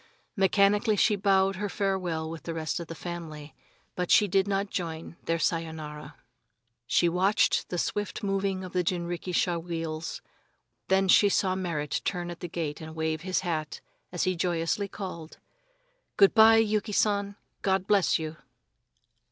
Mechanically 0.35 0.95
she 0.95 1.15
bowed 1.15 1.57
her 1.57 1.69
farewell 1.69 2.27
with 2.27 2.41
the 2.41 2.55
rest 2.55 2.79
of 2.79 2.87
the 2.87 2.95
family, 2.95 3.53
but 3.95 4.09
she 4.09 4.27
did 4.27 4.47
not 4.47 4.71
join 4.71 5.15
their 5.25 5.37
"Sayonara." 5.37 6.15
She 6.87 7.07
watched 7.07 7.69
the 7.69 7.77
swift 7.77 8.23
moving 8.23 8.63
of 8.63 8.73
the 8.73 8.83
jinrikisha 8.83 9.59
wheels, 9.59 10.23
then 10.87 11.07
she 11.07 11.29
saw 11.29 11.53
Merrit 11.53 12.01
turn 12.03 12.31
at 12.31 12.39
the 12.39 12.47
gate 12.49 12.81
and 12.81 12.95
wave 12.95 13.21
his 13.21 13.41
hat 13.41 13.79
as 14.11 14.23
he 14.23 14.35
joyously 14.35 14.87
called: 14.87 15.37
"Good 16.17 16.33
by, 16.33 16.55
Yuki 16.55 16.93
San, 16.93 17.35
God 17.61 17.85
bless 17.85 18.17
you!" 18.17 18.37